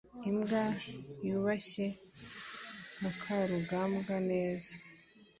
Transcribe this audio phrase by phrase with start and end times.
[0.29, 0.63] imbwa
[1.27, 1.87] yubashye
[3.01, 4.73] mukarugambwa neza